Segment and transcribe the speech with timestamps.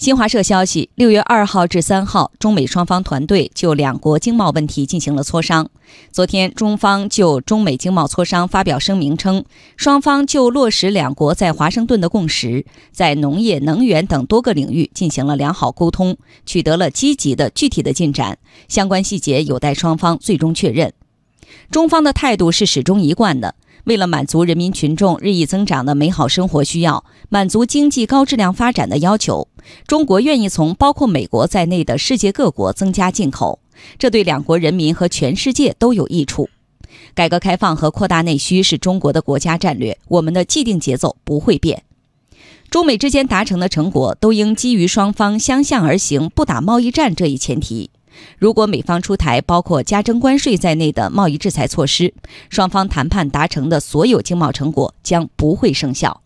[0.00, 5.68] 新华社消息，六月二号至三号，中美双方团队就两国经贸问题进行了磋商。
[6.10, 9.44] 昨天，中方就中美经贸磋商发表声明称，
[9.76, 18.38] 双方就落实两国在华盛顿的共识，在农业、能源等多个领域进行了良好沟通，取得了积极的具体的进展，
[18.68, 20.94] 相关细节有待双方最终确认。
[21.70, 23.54] 中方的态度是始终一贯的。
[23.84, 29.48] 为了满足人民群众日益增长的美好生活需要，满足经济高质量发展的要求，
[29.86, 33.60] 中国愿意从包括美国在内的世界各国增加进口，
[33.98, 36.48] 这对两国人民和全世界都有益处。
[37.14, 41.84] 改革开放和扩大内需是中国的国家战略，我们的既定节奏不会变。
[42.68, 47.90] 中美之间达成的成果都应基于双方相向而行、不打贸易战这一前提。
[48.38, 52.12] 如果美方出台包括加征关税在内的贸易制裁措施，
[52.48, 56.22] 双方谈判达成的所有经贸成果将不会生效。